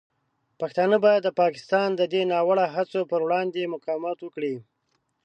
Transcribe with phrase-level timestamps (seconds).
[0.59, 4.55] پښتانه باید د پاکستان د دې ناوړه هڅو پر وړاندې مقاومت وکړي.